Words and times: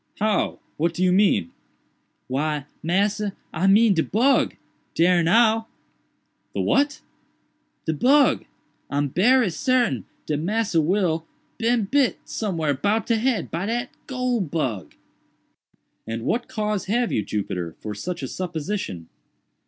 "How? 0.19 0.57
what 0.77 0.95
do 0.95 1.03
you 1.03 1.11
mean?" 1.11 1.51
"Why, 2.27 2.65
massa, 2.81 3.33
I 3.53 3.67
mean 3.67 3.93
de 3.93 4.01
bug—dare 4.01 5.21
now." 5.21 5.67
"The 6.55 6.61
what?" 6.61 7.01
"De 7.85 7.93
bug,—I'm 7.93 9.09
berry 9.09 9.51
sartain 9.51 10.05
dat 10.25 10.39
Massa 10.39 10.81
Will 10.81 11.27
bin 11.59 11.85
bit 11.85 12.17
somewhere 12.25 12.73
'bout 12.73 13.05
de 13.05 13.17
head 13.17 13.51
by 13.51 13.67
dat 13.67 13.89
goole 14.07 14.41
bug." 14.41 14.95
"And 16.07 16.23
what 16.23 16.47
cause 16.47 16.85
have 16.85 17.11
you, 17.11 17.23
Jupiter, 17.23 17.75
for 17.79 17.93
such 17.93 18.23
a 18.23 18.27
supposition?" 18.27 19.07